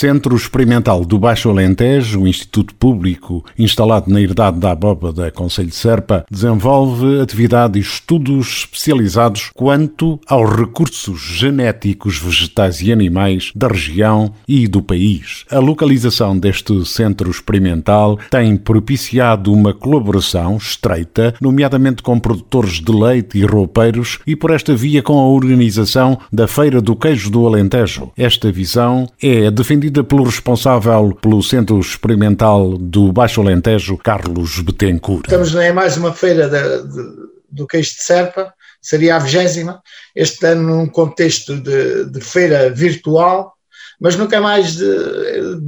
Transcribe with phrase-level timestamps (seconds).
[0.00, 5.74] Centro Experimental do Baixo Alentejo, o Instituto Público instalado na Herdade da Abóbada, Conselho de
[5.74, 14.32] Serpa, desenvolve atividade e estudos especializados quanto aos recursos genéticos vegetais e animais da região
[14.48, 15.44] e do país.
[15.50, 23.36] A localização deste centro experimental tem propiciado uma colaboração estreita, nomeadamente com produtores de leite
[23.36, 28.10] e roupeiros, e por esta via com a organização da Feira do Queijo do Alentejo.
[28.16, 35.24] Esta visão é defendida pelo responsável pelo Centro Experimental do Baixo Alentejo, Carlos Betancourt.
[35.26, 37.16] Estamos em mais uma feira de, de,
[37.50, 39.82] do queijo de Serpa, seria a vigésima,
[40.14, 43.52] este ano num contexto de, de feira virtual,
[44.00, 44.86] mas nunca é mais de,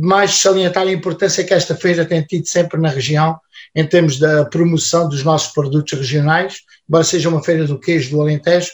[0.01, 3.37] mais salientar a importância que esta feira tem tido sempre na região,
[3.75, 8.21] em termos da promoção dos nossos produtos regionais, embora seja uma feira do queijo do
[8.21, 8.71] Alentejo,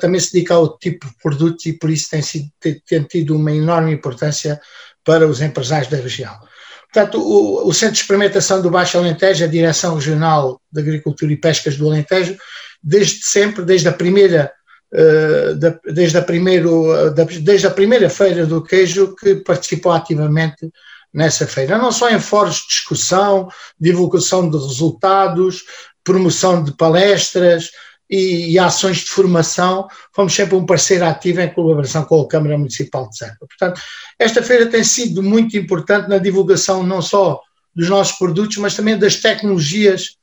[0.00, 3.52] também se dedica ao tipo de produtos e por isso tem, sido, tem, tido uma
[3.52, 4.60] enorme importância
[5.04, 6.38] para os empresários da região.
[6.92, 11.36] Portanto, o, o, Centro de Experimentação do Baixo Alentejo, a Direção Regional de Agricultura e
[11.36, 12.36] Pescas do Alentejo,
[12.82, 14.50] desde sempre, desde a primeira,
[14.92, 19.92] uh, da, desde, a primeiro, uh, da, desde a primeira feira do queijo, que participou
[19.92, 20.70] ativamente
[21.12, 25.64] nessa feira, não só em fóruns de discussão, divulgação de resultados,
[26.04, 27.70] promoção de palestras,
[28.10, 32.56] e, e, ações de formação, fomos sempre um parceiro ativo em colaboração com a Câmara
[32.56, 33.46] Municipal de Serpa.
[33.46, 33.80] Portanto,
[34.18, 37.40] esta feira tem sido muito importante na divulgação não só
[37.74, 40.16] dos nossos produtos, mas também das tecnologias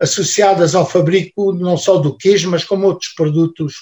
[0.00, 3.74] associadas ao fabrico não só do queijo, mas como outros produtos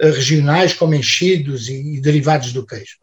[0.00, 2.96] eh, regionais, como enchidos e, e derivados do queijo.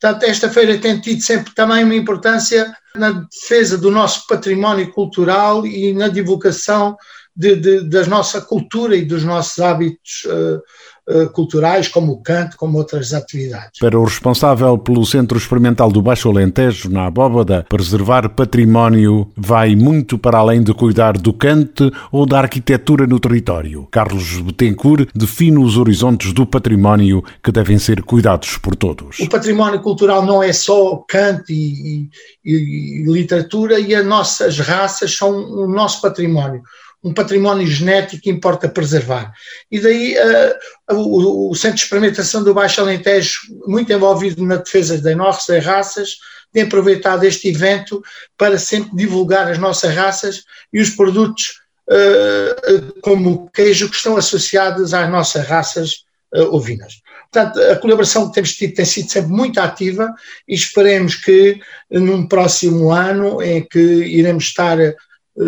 [0.00, 5.64] Portanto, esta feira tem tido sempre também uma importância na defesa do nosso património cultural
[5.64, 6.96] e na divulgação
[7.34, 10.60] de, de, da nossa cultura e dos nossos hábitos uh,
[11.08, 13.78] uh, culturais, como o canto, como outras atividades.
[13.80, 20.18] Para o responsável pelo Centro Experimental do Baixo Alentejo, na Abóbada, preservar património vai muito
[20.18, 23.88] para além de cuidar do cante ou da arquitetura no território.
[23.90, 29.18] Carlos Betancourt define os horizontes do património que devem ser cuidados por todos.
[29.20, 32.10] O património cultural não é só canto e,
[32.44, 36.62] e, e literatura, e as nossas raças são o nosso património
[37.02, 39.32] um património genético que importa preservar.
[39.70, 44.98] E daí uh, o, o, Centro de Experimentação do Baixo Alentejo, muito envolvido na defesa
[44.98, 46.16] das nossas raças,
[46.52, 48.02] tem aproveitado este evento
[48.36, 54.94] para sempre divulgar as nossas raças e os produtos uh, como queijo que estão associados
[54.94, 56.04] às nossas raças
[56.34, 57.00] uh, ovinas.
[57.32, 60.14] Portanto, a colaboração que temos tido tem sido sempre muito ativa
[60.46, 61.58] e esperemos que
[61.90, 64.76] num próximo ano em que iremos estar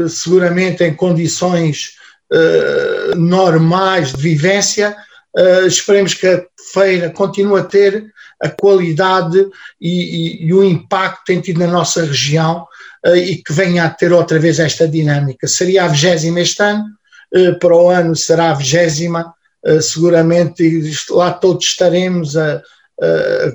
[0.09, 1.93] seguramente em condições
[2.33, 4.97] uh, normais de vivência,
[5.37, 8.07] uh, esperemos que a feira continue a ter
[8.43, 9.47] a qualidade
[9.81, 12.67] e, e, e o impacto que tem tido na nossa região
[13.15, 15.47] e que venha a ter outra vez esta dinâmica.
[15.47, 16.85] Seria a vigésima este ano,
[17.61, 19.35] para o ano será a vigésima,
[19.83, 22.63] seguramente lá todos estaremos a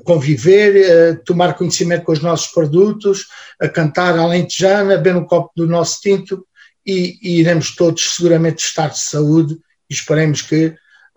[0.06, 3.26] conviver, a tomar conhecimento com os nossos produtos,
[3.60, 6.46] a cantar alentejana, a beber um copo do nosso tinto
[6.86, 9.58] e, e iremos todos seguramente estar de saúde
[9.90, 10.68] e esperemos que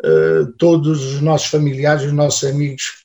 [0.04, 3.01] uh, todos os nossos familiares, os nossos amigos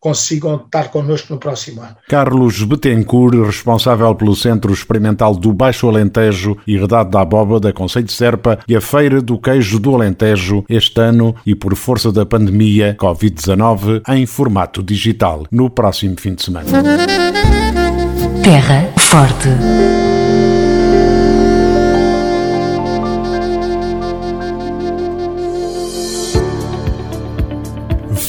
[0.00, 1.96] consigam estar connosco no próximo ano.
[2.08, 8.12] Carlos Betancourt, responsável pelo Centro Experimental do Baixo Alentejo e Redade da Abóbada, Conselho de
[8.12, 12.96] Serpa e a Feira do Queijo do Alentejo este ano e por força da pandemia
[12.98, 16.66] Covid-19 em formato digital no próximo fim de semana.
[18.42, 19.48] Terra Forte.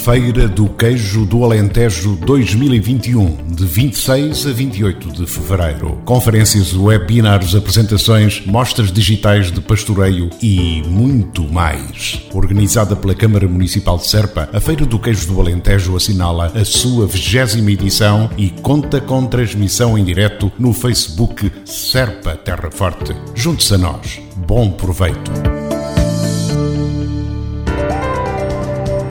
[0.09, 6.01] Feira do Queijo do Alentejo 2021, de 26 a 28 de fevereiro.
[6.03, 12.23] Conferências, webinars, apresentações, mostras digitais de pastoreio e muito mais.
[12.33, 17.05] Organizada pela Câmara Municipal de Serpa, a Feira do Queijo do Alentejo assinala a sua
[17.05, 23.15] vigésima edição e conta com transmissão em direto no Facebook Serpa Terra Forte.
[23.35, 24.19] Junte-se a nós.
[24.35, 25.58] Bom proveito.